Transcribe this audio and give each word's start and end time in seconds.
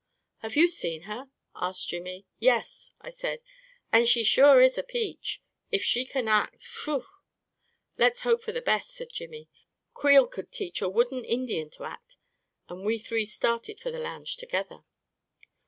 44 0.39 0.49
Have 0.49 0.55
you 0.63 0.67
seen 0.67 1.01
her?" 1.03 1.27
asked 1.55 1.89
Jimmy. 1.89 2.25
44 2.37 2.37
Yes," 2.39 2.91
I 3.01 3.11
said;" 3.11 3.39
and 3.93 4.07
she 4.09 4.23
sure 4.23 4.59
is 4.59 4.75
a 4.79 4.81
peach. 4.81 5.43
If 5.69 5.83
she 5.83 6.05
can 6.05 6.27
act— 6.27 6.63
phew!" 6.63 6.85
44 7.01 7.11
Let's 7.99 8.21
hope 8.21 8.41
for 8.41 8.51
the 8.51 8.63
best," 8.63 8.95
said 8.95 9.09
Jimmy. 9.13 9.47
44 9.93 10.01
Creel 10.01 10.25
could 10.25 10.51
teach 10.51 10.81
a 10.81 10.89
wooden 10.89 11.23
Indian 11.23 11.69
to 11.69 11.83
act!" 11.83 12.17
and 12.67 12.83
we 12.83 12.97
three 12.97 13.25
started 13.25 13.79
for 13.79 13.91
the 13.91 13.99
lounge 13.99 14.37
together. 14.37 14.79